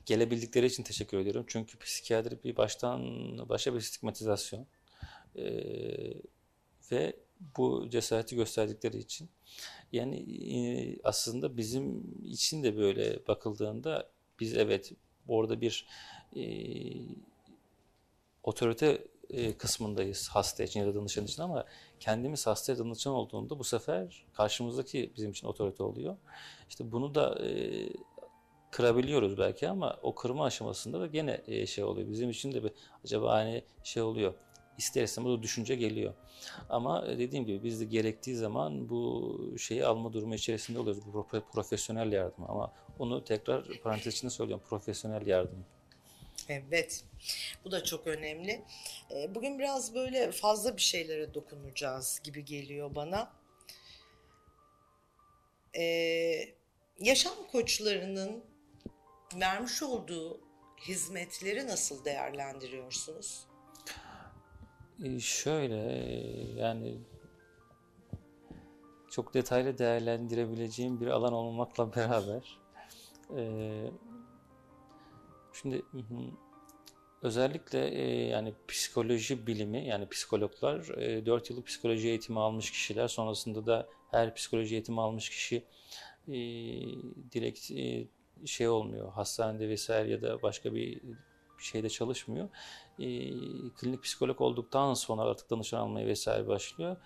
Gelebildikleri 0.06 0.66
için 0.66 0.84
teşekkür 0.84 1.18
ediyorum. 1.18 1.46
Çünkü 1.48 1.80
psikiyatri 1.80 2.44
bir 2.44 2.58
baştan 2.58 3.02
başa 3.50 3.76
bir 3.76 3.82
stigmatizasyon. 3.82 4.68
E, 5.36 5.46
ve 6.92 7.16
bu 7.58 7.90
cesareti 7.90 8.36
gösterdikleri 8.36 8.98
için. 8.98 9.30
Yani 9.92 10.16
e, 10.56 10.58
aslında 11.04 11.58
bizim 11.58 12.04
için 12.24 12.64
de 12.64 12.78
böyle 12.78 13.28
bakıldığında 13.28 14.10
biz 14.40 14.58
evet 14.58 14.92
orada 15.28 15.62
bir 15.62 15.88
e, 16.36 16.44
otorite 18.44 19.08
e, 19.30 19.58
kısmındayız 19.58 20.30
hasta 20.30 20.64
için 20.64 20.80
ya 20.80 20.88
da 20.88 20.96
danışan 20.96 21.26
için 21.26 21.42
ama 21.42 21.66
kendimiz 22.00 22.48
hastaya 22.48 22.78
danışan 22.78 23.14
olduğunda 23.14 23.60
bu 23.60 23.64
sefer 23.64 24.26
karşımızdaki 24.34 25.12
bizim 25.16 25.32
için 25.32 25.48
otorite 25.48 25.84
oluyor. 25.84 26.18
İşte 26.70 26.92
bunu 26.92 27.16
da 27.16 27.46
e, 27.46 27.50
kırabiliyoruz 28.72 29.38
belki 29.38 29.70
ama 29.70 30.00
o 30.02 30.16
kırma 30.16 30.46
aşamasında 30.46 31.00
da 31.00 31.08
gene 31.08 31.42
e, 31.48 31.66
şey 31.66 31.84
oluyor. 31.84 32.10
Bizim 32.10 32.30
için 32.30 32.52
de 32.52 32.64
bir 32.64 32.72
acaba 33.04 33.34
hani 33.34 33.64
şey 33.84 34.04
oluyor. 34.04 34.34
İster 34.78 35.04
istemez 35.04 35.32
o 35.32 35.44
düşünce 35.44 35.76
geliyor. 35.76 36.14
Ama 36.70 37.08
dediğim 37.08 37.46
gibi 37.46 37.64
biz 37.64 37.80
de 37.80 37.86
gerektiği 37.86 38.36
zaman 38.36 38.90
bu 38.90 39.40
şeyi 39.60 39.86
alma 39.86 40.14
durumu 40.14 40.36
içerisinde 40.36 40.80
oluyoruz. 40.80 41.04
Bu 41.14 41.28
profesyonel 41.54 42.12
yardım 42.12 42.44
ama 42.48 42.74
onu 43.00 43.24
tekrar 43.24 43.64
parantez 43.84 44.14
içinde 44.14 44.32
söylüyorum. 44.32 44.66
Profesyonel 44.70 45.28
yardım. 45.28 45.66
Evet. 46.50 47.04
Bu 47.66 47.72
da 47.72 47.84
çok 47.84 48.08
önemli. 48.08 48.66
Ee, 49.12 49.36
bugün 49.36 49.60
biraz 49.60 49.96
böyle 49.96 50.32
fazla 50.32 50.78
bir 50.78 50.82
şeylere 50.82 51.34
dokunacağız 51.34 52.20
gibi 52.24 52.46
geliyor 52.46 52.96
bana. 52.96 53.34
Ee, 55.78 56.50
yaşam 57.00 57.34
koçlarının 57.52 58.44
vermiş 59.36 59.84
olduğu 59.84 60.40
hizmetleri 60.88 61.68
nasıl 61.68 62.06
değerlendiriyorsunuz? 62.06 63.48
Ee, 65.04 65.20
şöyle 65.20 65.76
yani 66.58 66.98
çok 69.10 69.34
detaylı 69.34 69.78
değerlendirebileceğim 69.78 71.02
bir 71.02 71.08
alan 71.08 71.34
olmakla 71.34 71.96
beraber 71.96 72.60
e, 73.38 73.42
şimdi 75.54 75.86
özellikle 77.22 77.88
e, 77.88 78.28
yani 78.28 78.54
psikoloji 78.68 79.48
bilimi 79.48 79.88
yani 79.88 80.10
psikologlar 80.10 80.98
e, 80.98 81.26
4 81.26 81.50
yıllık 81.50 81.66
psikoloji 81.68 82.08
eğitimi 82.08 82.40
almış 82.40 82.72
kişiler 82.72 83.08
sonrasında 83.08 83.66
da 83.66 83.88
her 84.12 84.36
psikoloji 84.36 84.76
eğitimi 84.76 85.02
almış 85.02 85.30
kişi 85.30 85.64
e, 86.28 86.34
direkt 87.32 87.72
e, 87.72 88.08
şey 88.46 88.68
olmuyor 88.68 89.12
hastanede 89.12 89.70
vesaire 89.70 90.12
ya 90.12 90.22
da 90.22 90.42
başka 90.42 90.74
bir 90.74 91.02
şeyde 91.66 91.90
çalışmıyor. 91.90 92.50
E, 93.00 93.06
klinik 93.70 94.04
psikolog 94.04 94.42
olduktan 94.42 94.94
sonra 94.94 95.22
artık 95.22 95.50
danışan 95.50 95.80
almaya 95.80 96.08
vesaire 96.08 96.48
başlıyor. 96.48 96.98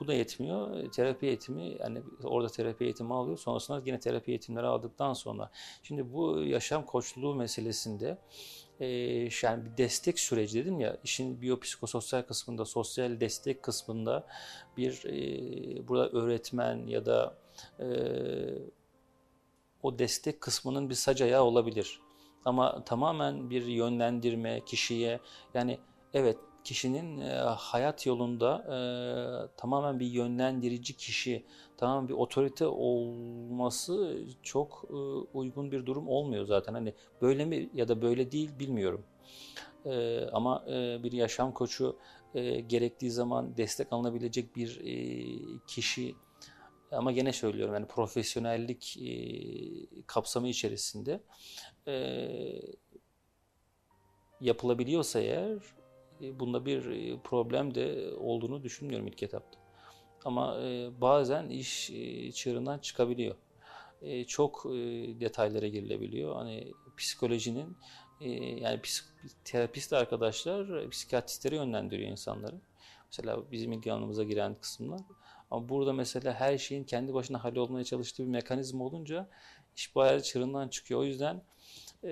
Bu 0.00 0.06
da 0.06 0.14
yetmiyor. 0.14 0.92
Terapi 0.92 1.26
eğitimi 1.26 1.76
yani 1.80 2.02
orada 2.24 2.48
terapi 2.48 2.84
eğitimi 2.84 3.14
alıyor. 3.14 3.38
Sonrasında 3.38 3.82
yine 3.86 4.00
terapi 4.00 4.30
eğitimleri 4.30 4.66
aldıktan 4.66 5.12
sonra. 5.12 5.50
Şimdi 5.82 6.12
bu 6.12 6.42
yaşam 6.44 6.86
koçluğu 6.86 7.34
meselesinde 7.34 8.18
e, 8.80 8.86
yani 9.42 9.64
bir 9.64 9.76
destek 9.76 10.18
süreci 10.18 10.58
dedim 10.58 10.80
ya 10.80 10.96
işin 11.04 11.40
biyopsikososyal 11.42 12.22
kısmında 12.22 12.64
sosyal 12.64 13.20
destek 13.20 13.62
kısmında 13.62 14.26
bir 14.76 15.04
e, 15.04 15.88
burada 15.88 16.08
öğretmen 16.08 16.86
ya 16.86 17.06
da 17.06 17.36
e, 17.80 17.86
o 19.82 19.98
destek 19.98 20.40
kısmının 20.40 20.90
bir 20.90 20.94
sac 20.94 21.22
ayağı 21.22 21.42
olabilir. 21.42 22.00
Ama 22.44 22.84
tamamen 22.84 23.50
bir 23.50 23.66
yönlendirme 23.66 24.60
kişiye 24.64 25.20
yani 25.54 25.78
evet 26.14 26.36
kişinin 26.64 27.20
e, 27.20 27.34
hayat 27.56 28.06
yolunda 28.06 28.56
e, 28.66 28.76
tamamen 29.56 30.00
bir 30.00 30.06
yönlendirici 30.06 30.96
kişi, 30.96 31.44
tamamen 31.76 32.08
bir 32.08 32.14
otorite 32.14 32.66
olması 32.66 34.18
çok 34.42 34.84
e, 34.90 34.94
uygun 35.38 35.72
bir 35.72 35.86
durum 35.86 36.08
olmuyor 36.08 36.44
zaten. 36.44 36.74
Hani 36.74 36.94
böyle 37.22 37.44
mi 37.44 37.70
ya 37.74 37.88
da 37.88 38.02
böyle 38.02 38.32
değil 38.32 38.50
bilmiyorum. 38.58 39.04
Ama 40.32 40.64
bir 41.02 41.12
yaşam 41.12 41.52
koçu 41.52 41.96
gerektiği 42.66 43.10
zaman 43.10 43.56
destek 43.56 43.92
alınabilecek 43.92 44.56
bir 44.56 44.80
e, 44.84 44.94
kişi 45.66 46.14
ama 46.92 47.12
gene 47.12 47.32
söylüyorum 47.32 47.74
yani 47.74 47.86
profesyonellik 47.86 48.96
e, 48.96 50.02
kapsamı 50.06 50.48
içerisinde 50.48 51.20
e, 51.86 51.94
yapılabiliyorsa 54.40 55.20
eğer 55.20 55.58
e, 56.22 56.40
bunda 56.40 56.66
bir 56.66 56.82
problem 57.24 57.74
de 57.74 58.14
olduğunu 58.16 58.62
düşünmüyorum 58.62 59.06
ilk 59.06 59.22
etapta. 59.22 59.58
Ama 60.24 60.58
bazen 61.00 61.48
iş 61.48 61.90
e, 61.90 62.32
çığırından 62.32 62.78
çıkabiliyor. 62.78 63.36
Çok 64.26 64.66
e, 64.66 64.70
detaylara 65.20 65.66
girilebiliyor. 65.68 66.36
Hani 66.36 66.72
psikolojinin 66.96 67.76
yani 68.60 68.80
terapist 69.44 69.92
arkadaşlar 69.92 70.90
psikiyatristlere 70.90 71.56
yönlendiriyor 71.56 72.10
insanları. 72.10 72.60
Mesela 73.06 73.50
bizim 73.52 73.72
ilgi 73.72 73.92
alanımıza 73.92 74.24
giren 74.24 74.54
kısımlar. 74.60 75.00
Ama 75.52 75.68
burada 75.68 75.92
mesela 75.92 76.34
her 76.34 76.58
şeyin 76.58 76.84
kendi 76.84 77.14
başına 77.14 77.44
hallolmaya 77.44 77.84
çalıştığı 77.84 78.22
bir 78.22 78.28
mekanizma 78.28 78.84
olunca 78.84 79.28
iş 79.76 79.96
bayağı 79.96 80.22
çığırından 80.22 80.68
çıkıyor. 80.68 81.00
O 81.00 81.04
yüzden 81.04 81.42
e, 82.04 82.10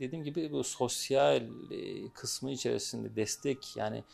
dediğim 0.00 0.24
gibi 0.24 0.52
bu 0.52 0.64
sosyal 0.64 1.42
e, 1.70 2.08
kısmı 2.14 2.50
içerisinde 2.50 3.16
destek 3.16 3.76
yani 3.76 4.04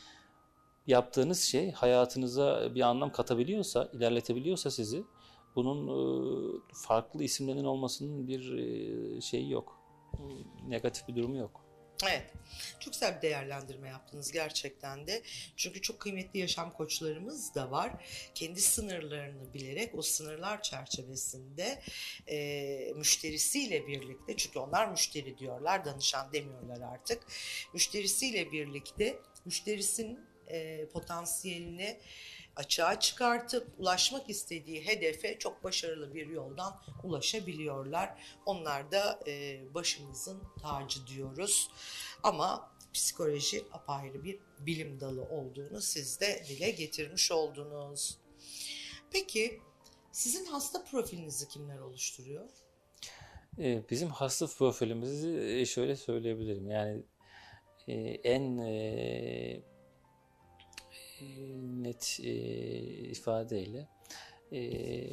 yaptığınız 0.87 1.40
şey 1.40 1.72
hayatınıza 1.72 2.74
bir 2.74 2.80
anlam 2.80 3.12
katabiliyorsa, 3.12 3.90
ilerletebiliyorsa 3.92 4.70
sizi 4.70 5.04
bunun 5.57 5.88
e, 5.88 5.96
farklı 6.72 7.24
isimlerinin 7.24 7.64
olmasının 7.64 8.28
bir 8.28 8.52
e, 8.52 9.20
şeyi 9.20 9.50
yok. 9.50 9.80
Negatif 10.68 11.09
bir 11.09 11.16
durumu 11.16 11.37
yok. 11.37 11.63
Evet. 12.02 12.22
Çok 12.80 12.92
güzel 12.92 13.16
bir 13.16 13.22
değerlendirme 13.22 13.88
yaptınız 13.88 14.33
gerçekten 14.33 15.07
de. 15.07 15.22
Çünkü 15.57 15.83
çok 15.83 16.00
kıymetli 16.00 16.40
yaşam 16.40 16.72
koçlarımız 16.72 17.54
da 17.54 17.70
var. 17.70 17.92
Kendi 18.35 18.61
sınırlarını 18.61 19.54
bilerek 19.54 19.94
o 19.94 20.02
sınırlar 20.02 20.62
çerçevesinde 20.62 21.83
e, 22.28 22.92
müşterisiyle 22.96 23.87
birlikte 23.87 24.37
çünkü 24.37 24.59
onlar 24.59 24.88
müşteri 24.88 25.38
diyorlar 25.38 25.85
danışan 25.85 26.33
demiyorlar 26.33 26.80
artık. 26.92 27.22
Müşterisiyle 27.72 28.52
birlikte 28.52 29.18
müşterisinin 29.44 30.20
e, 30.48 30.87
potansiyelini 30.88 32.00
açığa 32.57 33.01
çıkartıp 33.01 33.69
ulaşmak 33.79 34.31
istediği 34.31 34.87
hedefe 34.87 35.38
çok 35.38 35.64
başarılı 35.64 36.14
bir 36.14 36.27
yoldan 36.27 36.83
ulaşabiliyorlar. 37.03 38.23
Onlar 38.47 38.93
da 38.93 39.21
e, 39.27 39.61
başımızın 39.75 40.43
tacı 40.62 41.07
diyoruz. 41.07 41.71
Ama 42.23 42.75
psikoloji 42.93 43.64
apayrı 43.73 44.25
bir 44.25 44.38
bilim 44.59 45.01
dalı 45.01 45.23
olduğunu 45.23 45.81
siz 45.81 46.21
de 46.21 46.45
dile 46.49 46.71
getirmiş 46.71 47.33
oldunuz. 47.33 48.19
Peki 49.11 49.61
sizin 50.12 50.47
hasta 50.47 50.85
profilinizi 50.85 51.49
kimler 51.49 51.79
oluşturuyor? 51.79 52.49
E, 53.59 53.83
bizim 53.90 54.09
hasta 54.09 54.47
profilimizi 54.47 55.38
e, 55.38 55.67
şöyle 55.67 55.97
söyleyebilirim. 55.97 56.71
Yani 56.71 57.03
e, 57.88 57.95
en 58.25 58.59
net 61.82 62.20
e, 62.22 62.32
ifadeyle 63.10 63.88
e, 64.52 64.58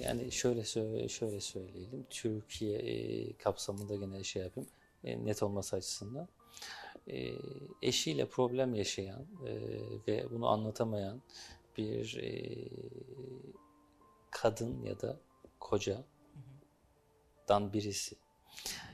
yani 0.01 0.31
şöyle 0.31 0.63
şöyle 1.09 1.41
söyleyelim. 1.41 2.05
Türkiye 2.09 2.79
e, 2.79 3.33
kapsamında 3.33 3.95
gene 3.95 4.23
şey 4.23 4.43
yapayım 4.43 4.69
e, 5.03 5.25
net 5.25 5.43
olması 5.43 5.75
açısından. 5.75 6.27
E, 7.07 7.31
eşiyle 7.81 8.29
problem 8.29 8.75
yaşayan 8.75 9.25
e, 9.47 9.51
ve 10.07 10.31
bunu 10.31 10.47
anlatamayan 10.47 11.21
bir 11.77 12.17
e, 12.17 12.33
kadın 14.31 14.81
ya 14.83 15.01
da 15.01 15.19
kocadan 15.59 16.03
birisi. 17.73 18.15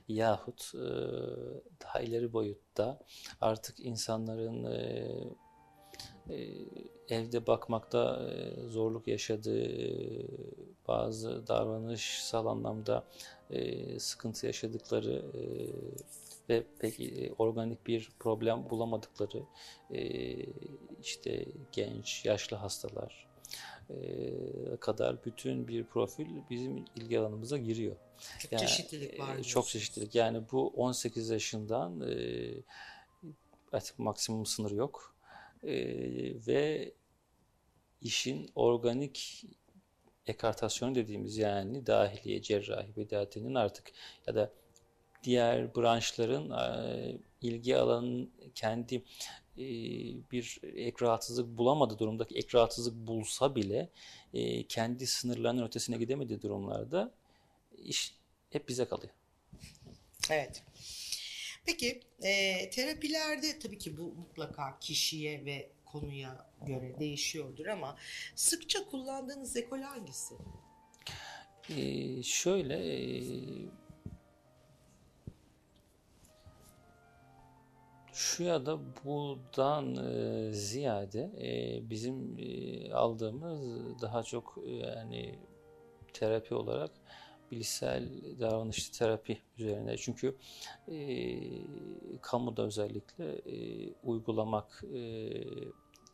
Yahut 0.08 0.72
e, 0.76 0.88
daha 1.84 2.02
ileri 2.02 2.34
boyutta 2.34 3.00
artık 3.42 3.80
insanların 3.80 4.64
e, 4.64 5.08
evde 7.10 7.48
bakmakta 7.48 8.30
e, 8.32 8.68
zorluk 8.68 9.08
yaşadığı, 9.08 9.66
e, 9.66 10.26
bazı 10.88 11.48
davranışsal 11.48 12.46
anlamda 12.46 13.04
sıkıntı 13.98 14.46
yaşadıkları 14.46 15.26
ve 16.50 16.64
pek 16.80 17.00
organik 17.38 17.88
bir 17.88 18.10
problem 18.20 18.70
bulamadıkları 18.70 19.44
işte 21.02 21.46
genç, 21.72 22.26
yaşlı 22.26 22.58
hastalar 22.58 23.28
kadar 24.80 25.26
bütün 25.26 25.68
bir 25.68 25.84
profil 25.84 26.28
bizim 26.50 26.86
ilgi 26.96 27.20
alanımıza 27.20 27.58
giriyor. 27.58 27.96
Çok 28.40 28.52
yani, 28.52 28.62
çeşitlilik 28.62 29.20
var. 29.20 29.44
Çok 29.44 29.68
çeşitlilik. 29.68 30.16
Yani 30.16 30.42
bu 30.52 30.68
18 30.68 31.30
yaşından 31.30 32.02
artık 33.72 34.00
maksimum 34.00 34.46
sınır 34.46 34.72
yok 34.72 35.17
e, 35.68 35.76
ve 36.48 36.92
işin 38.02 38.50
organik 38.56 39.46
ekartasyonu 40.28 40.96
dediğimiz 40.96 41.38
yani 41.38 41.88
dahiliye, 41.88 42.42
cerrahi, 42.42 42.96
bedatiyenin 42.96 43.56
artık 43.56 43.92
ya 44.28 44.36
da 44.36 44.52
diğer 45.24 45.76
branşların 45.76 46.52
e, 46.52 47.18
ilgi 47.42 47.78
alanının 47.78 48.32
kendi 48.56 48.96
e, 49.58 49.66
bir 50.32 50.60
ek 50.64 50.96
rahatsızlık 51.02 51.58
bulamadığı 51.58 52.00
durumdaki 52.00 52.36
ek 52.36 52.48
rahatsızlık 52.54 53.08
bulsa 53.08 53.56
bile 53.56 53.90
e, 54.34 54.64
kendi 54.64 55.08
sınırlarının 55.08 55.68
ötesine 55.68 55.98
gidemediği 55.98 56.42
durumlarda 56.42 57.12
iş 57.78 58.16
hep 58.50 58.70
bize 58.70 58.86
kalıyor. 58.86 59.14
Evet. 60.30 60.64
Peki 61.68 62.00
e, 62.22 62.70
terapilerde 62.70 63.60
tabii 63.60 63.78
ki 63.78 63.98
bu 63.98 64.02
mutlaka 64.02 64.80
kişiye 64.80 65.46
ve 65.46 65.70
konuya 65.86 66.46
göre 66.62 67.00
değişiyordur 67.00 67.66
ama 67.66 67.98
sıkça 68.36 68.86
kullandığınız 68.86 69.58
ekol 69.58 69.80
hangisi? 69.80 70.36
Ee, 71.70 72.24
şöyle 72.24 72.76
e, 72.76 73.24
şu 78.14 78.44
ya 78.44 78.66
da 78.66 78.80
buradan 79.06 79.96
e, 79.96 80.52
ziyade 80.54 81.32
e, 81.42 81.80
bizim 81.90 82.38
e, 82.40 82.94
aldığımız 82.94 83.62
daha 84.02 84.24
çok 84.24 84.58
yani 84.66 85.40
terapi 86.14 86.56
olarak 86.56 86.92
bilişsel 87.52 88.10
davranışlı 88.40 88.98
terapi 88.98 89.42
üzerine. 89.58 89.98
Çünkü 89.98 90.36
e, 90.88 90.98
kamuda 92.22 92.66
özellikle 92.66 93.32
e, 93.32 93.90
uygulamak 94.04 94.84
e, 94.94 95.32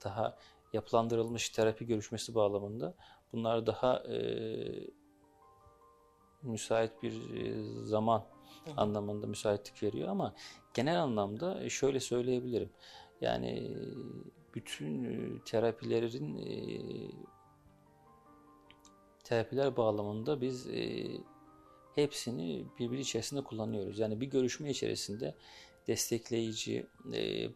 daha 0.03 0.37
yapılandırılmış 0.73 1.49
terapi 1.49 1.85
görüşmesi 1.85 2.35
bağlamında 2.35 2.93
bunlar 3.33 3.65
daha 3.65 3.97
e, 3.97 4.17
müsait 6.41 7.03
bir 7.03 7.13
zaman 7.83 8.23
anlamında 8.77 9.27
müsaitlik 9.27 9.83
veriyor 9.83 10.09
ama 10.09 10.35
genel 10.73 11.03
anlamda 11.03 11.69
şöyle 11.69 11.99
söyleyebilirim. 11.99 12.69
Yani 13.21 13.77
bütün 14.55 15.39
terapilerin 15.45 16.37
terapiler 19.23 19.77
bağlamında 19.77 20.41
biz 20.41 20.67
hepsini 21.95 22.65
birbiri 22.79 23.01
içerisinde 23.01 23.43
kullanıyoruz. 23.43 23.99
Yani 23.99 24.21
bir 24.21 24.27
görüşme 24.27 24.69
içerisinde 24.69 25.35
destekleyici 25.87 26.87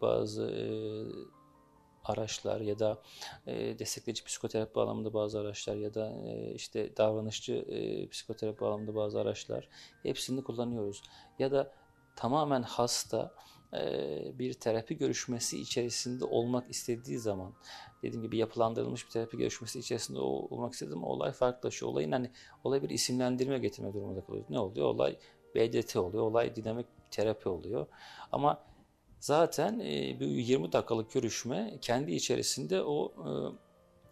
bazı 0.01 0.51
araçlar 2.07 2.61
ya 2.61 2.79
da 2.79 3.01
e, 3.47 3.79
destekleyici 3.79 4.23
psikoterapi 4.23 4.75
bağlamında 4.75 5.13
bazı 5.13 5.39
araçlar 5.39 5.75
ya 5.75 5.93
da 5.93 6.13
e, 6.25 6.53
işte 6.53 6.97
davranışçı 6.97 7.53
e, 7.53 8.09
psikoterapi 8.09 8.59
bağlamında 8.59 8.95
bazı 8.95 9.19
araçlar 9.19 9.67
hepsini 10.03 10.43
kullanıyoruz. 10.43 11.03
Ya 11.39 11.51
da 11.51 11.71
tamamen 12.15 12.61
hasta 12.61 13.17
e, 13.25 13.56
bir 14.39 14.53
terapi 14.53 14.97
görüşmesi 14.97 15.61
içerisinde 15.61 16.25
olmak 16.25 16.69
istediği 16.69 17.19
zaman 17.19 17.53
dediğim 18.03 18.23
gibi 18.23 18.37
yapılandırılmış 18.37 19.05
bir 19.05 19.11
terapi 19.11 19.37
görüşmesi 19.37 19.79
içerisinde 19.79 20.19
olmak 20.19 20.73
istediğim 20.73 21.03
olay 21.03 21.31
farklılaşıyor. 21.31 21.91
Olayın 21.91 22.11
hani 22.11 22.31
olay 22.63 22.83
bir 22.83 22.89
isimlendirme 22.89 23.59
getirme 23.59 23.93
durumunda 23.93 24.21
kalıyoruz. 24.21 24.49
Ne 24.49 24.59
oluyor? 24.59 24.87
Olay 24.87 25.17
BDT 25.55 25.95
oluyor. 25.95 26.23
Olay 26.23 26.55
dinamik 26.55 26.85
terapi 27.11 27.49
oluyor. 27.49 27.87
Ama 28.31 28.67
Zaten 29.19 29.79
e, 29.79 30.19
bir 30.19 30.27
20 30.27 30.71
dakikalık 30.71 31.11
görüşme 31.11 31.77
kendi 31.81 32.11
içerisinde 32.11 32.81
o 32.81 33.13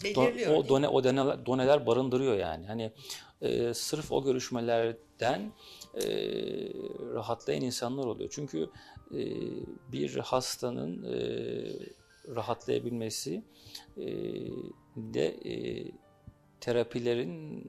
e, 0.05 0.15
don, 0.15 0.53
o 0.55 0.69
done, 0.69 0.87
o 0.87 1.03
doneler, 1.03 1.45
doneler 1.45 1.87
barındırıyor 1.87 2.37
yani. 2.37 2.67
Hani 2.67 2.91
e, 3.41 3.73
sırf 3.73 4.11
o 4.11 4.23
görüşmelerden 4.23 5.51
e, 5.95 6.03
rahatlayan 7.13 7.61
insanlar 7.61 8.05
oluyor. 8.05 8.29
Çünkü 8.33 8.59
e, 8.63 8.94
bir 9.91 10.15
hastanın 10.15 11.03
e, 11.03 11.17
rahatlayabilmesi 12.35 13.43
e, 13.97 14.05
de 14.95 15.27
e, 15.27 15.85
terapilerin 16.61 17.63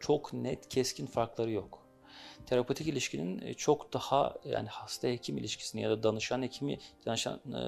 çok 0.00 0.32
net, 0.32 0.68
keskin 0.68 1.06
farkları 1.06 1.50
yok 1.50 1.88
terapetik 2.46 2.86
ilişkinin 2.86 3.42
e, 3.42 3.54
çok 3.54 3.92
daha 3.92 4.36
yani 4.44 4.68
hasta 4.68 5.08
hekim 5.08 5.38
ilişkisini 5.38 5.82
ya 5.82 5.90
da 5.90 6.02
danışan 6.02 6.42
hekimi 6.42 6.78
danışan 7.06 7.40
e, 7.46 7.62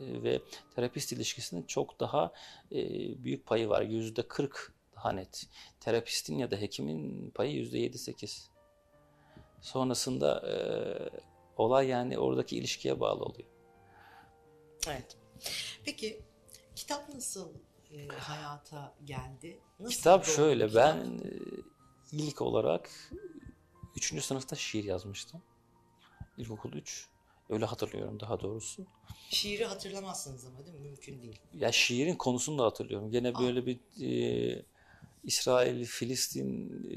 ve 0.00 0.40
terapist 0.74 1.12
ilişkisinin 1.12 1.62
çok 1.62 2.00
daha 2.00 2.32
e, 2.72 2.78
büyük 3.24 3.46
payı 3.46 3.68
var. 3.68 3.82
Yüzde 3.82 4.22
40 4.22 4.74
daha 4.96 5.12
net. 5.12 5.46
Terapistin 5.80 6.38
ya 6.38 6.50
da 6.50 6.56
hekimin 6.56 7.30
payı 7.30 7.52
yüzde 7.52 7.78
7-8. 7.78 8.57
Sonrasında 9.60 10.48
e, 10.48 10.54
olay 11.56 11.88
yani 11.88 12.18
oradaki 12.18 12.56
ilişkiye 12.56 13.00
bağlı 13.00 13.24
oluyor. 13.24 13.48
Evet. 14.86 15.16
Peki 15.84 16.22
kitap 16.74 17.14
nasıl 17.14 17.54
e, 17.92 18.08
hayata 18.08 18.94
geldi? 19.04 19.60
Nasıl 19.80 19.96
kitap 19.96 20.24
şöyle 20.24 20.66
kitap? 20.68 20.96
ben 20.96 21.18
e, 21.18 21.30
ilk 22.12 22.42
olarak 22.42 22.90
Üçüncü 23.98 24.22
sınıfta 24.22 24.56
şiir 24.56 24.84
yazmıştım. 24.84 25.42
İlkokul 26.36 26.72
3. 26.72 27.08
Öyle 27.48 27.64
hatırlıyorum 27.64 28.20
daha 28.20 28.40
doğrusu. 28.40 28.86
Şiiri 29.30 29.64
hatırlamazsınız 29.64 30.44
ama 30.44 30.66
değil 30.66 30.76
mi? 30.76 30.80
Mümkün 30.80 31.22
değil. 31.22 31.40
Ya 31.54 31.72
şiirin 31.72 32.14
konusunu 32.14 32.58
da 32.58 32.64
hatırlıyorum. 32.64 33.10
Gene 33.10 33.28
Aa. 33.28 33.38
böyle 33.40 33.66
bir 33.66 33.78
e, 34.02 34.62
İsrail, 35.24 35.84
Filistin 35.84 36.72
e, 36.90 36.96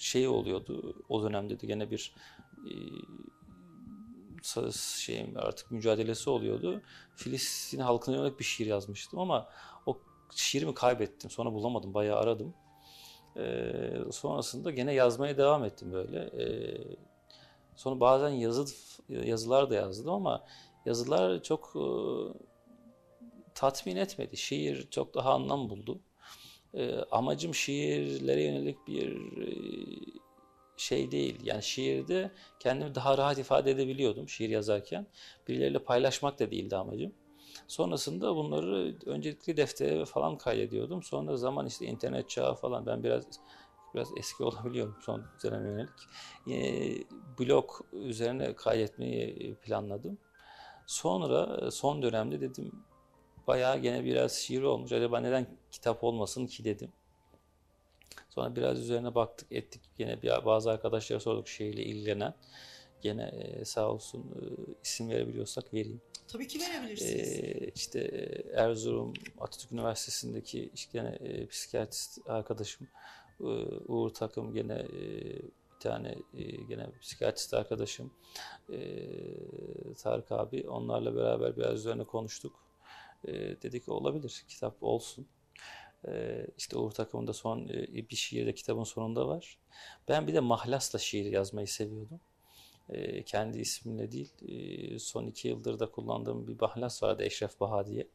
şey 0.00 0.28
oluyordu. 0.28 1.04
O 1.08 1.22
dönemde 1.22 1.60
de 1.60 1.66
gene 1.66 1.90
bir 1.90 2.14
e, 4.56 4.72
şeyim 4.72 5.34
artık 5.36 5.70
mücadelesi 5.70 6.30
oluyordu. 6.30 6.82
Filistin 7.14 7.78
halkına 7.78 8.16
yönelik 8.16 8.38
bir 8.38 8.44
şiir 8.44 8.66
yazmıştım 8.66 9.18
ama 9.18 9.48
o 9.86 9.98
şiirimi 10.34 10.74
kaybettim. 10.74 11.30
Sonra 11.30 11.52
bulamadım. 11.52 11.94
Bayağı 11.94 12.18
aradım. 12.18 12.54
E, 13.36 13.72
sonrasında 14.12 14.70
gene 14.70 14.92
yazmaya 14.94 15.38
devam 15.38 15.64
ettim 15.64 15.92
böyle. 15.92 16.18
E, 16.18 16.46
sonra 17.76 18.00
bazen 18.00 18.28
yazı 18.28 18.74
yazılar 19.08 19.70
da 19.70 19.74
yazdım 19.74 20.10
ama 20.10 20.44
yazılar 20.86 21.42
çok 21.42 21.72
e, 21.76 21.84
tatmin 23.54 23.96
etmedi. 23.96 24.36
Şiir 24.36 24.90
çok 24.90 25.14
daha 25.14 25.34
anlam 25.34 25.70
buldu. 25.70 26.00
E, 26.74 26.94
amacım 27.10 27.54
şiirlere 27.54 28.42
yönelik 28.42 28.86
bir 28.86 29.36
e, 29.42 29.50
şey 30.76 31.10
değil. 31.10 31.38
Yani 31.42 31.62
şiirde 31.62 32.30
kendimi 32.58 32.94
daha 32.94 33.18
rahat 33.18 33.38
ifade 33.38 33.70
edebiliyordum 33.70 34.28
şiir 34.28 34.48
yazarken. 34.48 35.06
Birileriyle 35.48 35.78
paylaşmak 35.78 36.38
da 36.38 36.50
değildi 36.50 36.76
amacım. 36.76 37.12
Sonrasında 37.68 38.36
bunları 38.36 38.94
öncelikli 39.06 39.56
deftere 39.56 40.04
falan 40.04 40.38
kaydediyordum. 40.38 41.02
Sonra 41.02 41.36
zaman 41.36 41.66
işte 41.66 41.86
internet 41.86 42.30
çağı 42.30 42.54
falan 42.54 42.86
ben 42.86 43.04
biraz 43.04 43.24
biraz 43.94 44.08
eski 44.16 44.44
olabiliyorum 44.44 44.96
son 45.00 45.24
döneme 45.44 45.68
yönelik. 45.68 45.90
E, 46.50 46.56
blog 47.38 47.70
üzerine 47.92 48.54
kaydetmeyi 48.54 49.54
planladım. 49.54 50.18
Sonra 50.86 51.70
son 51.70 52.02
dönemde 52.02 52.40
dedim 52.40 52.72
bayağı 53.46 53.78
gene 53.78 54.04
biraz 54.04 54.32
şiir 54.32 54.62
olmuş. 54.62 54.92
Acaba 54.92 55.20
neden 55.20 55.46
kitap 55.72 56.04
olmasın 56.04 56.46
ki 56.46 56.64
dedim. 56.64 56.92
Sonra 58.30 58.56
biraz 58.56 58.78
üzerine 58.78 59.14
baktık 59.14 59.52
ettik. 59.52 59.80
Gene 59.98 60.22
bir, 60.22 60.44
bazı 60.44 60.70
arkadaşlara 60.70 61.20
sorduk 61.20 61.48
şiirle 61.48 61.82
ilgilenen. 61.82 62.34
Gene 63.00 63.22
e, 63.22 63.64
sağ 63.64 63.90
olsun 63.90 64.20
e, 64.20 64.42
isim 64.84 65.08
verebiliyorsak 65.08 65.74
vereyim. 65.74 66.00
Tabii 66.28 66.48
ki 66.48 66.60
verebilirsiniz. 66.60 67.32
Ee, 67.32 67.70
işte 67.74 68.00
Erzurum 68.54 69.14
Atatürk 69.40 69.72
Üniversitesi'ndeki 69.72 70.70
işte 70.74 70.90
gene 70.98 71.08
e, 71.08 71.46
psikiyatrist 71.46 72.30
arkadaşım 72.30 72.88
e, 73.40 73.44
Uğur 73.88 74.10
Takım 74.10 74.54
gene 74.54 74.74
e, 74.74 75.00
bir 75.74 75.80
tane 75.80 76.18
e, 76.34 76.42
gene 76.42 76.86
psikiyatrist 77.00 77.54
arkadaşım 77.54 78.12
e, 78.72 78.78
Tarık 79.94 80.32
abi 80.32 80.68
onlarla 80.68 81.16
beraber 81.16 81.56
biraz 81.56 81.78
üzerine 81.78 82.04
konuştuk. 82.04 82.52
E, 83.24 83.32
dedik 83.32 83.88
olabilir 83.88 84.44
kitap 84.48 84.82
olsun. 84.82 85.26
E, 86.08 86.46
işte 86.58 86.76
Uğur 86.76 86.90
Takım'ın 86.90 87.32
son 87.32 87.68
e, 87.68 88.10
bir 88.10 88.16
şiir 88.16 88.46
de 88.46 88.54
kitabın 88.54 88.84
sonunda 88.84 89.28
var. 89.28 89.58
Ben 90.08 90.26
bir 90.26 90.34
de 90.34 90.40
mahlasla 90.40 90.98
şiir 90.98 91.24
yazmayı 91.24 91.66
seviyordum. 91.66 92.20
E, 92.88 93.22
kendi 93.22 93.58
ismimle 93.58 94.12
değil 94.12 94.32
e, 94.48 94.98
son 94.98 95.26
iki 95.26 95.48
yıldır 95.48 95.78
da 95.78 95.90
kullandığım 95.90 96.48
bir 96.48 96.58
bahlas 96.60 97.02
vardı 97.02 97.22
Eşref 97.24 97.60
Baha 97.60 97.86
diye. 97.86 98.08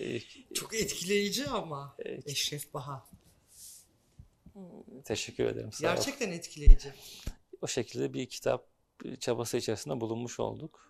E, 0.00 0.20
Çok 0.54 0.74
etkileyici 0.74 1.46
ama 1.46 1.96
e, 1.98 2.20
Eşref 2.26 2.74
Baha. 2.74 3.06
Teşekkür 5.04 5.44
ederim. 5.44 5.72
Sağ 5.72 5.94
Gerçekten 5.94 6.28
ol. 6.28 6.32
etkileyici. 6.32 6.92
O 7.62 7.66
şekilde 7.66 8.14
bir 8.14 8.26
kitap 8.26 8.66
çabası 9.20 9.56
içerisinde 9.56 10.00
bulunmuş 10.00 10.40
olduk. 10.40 10.89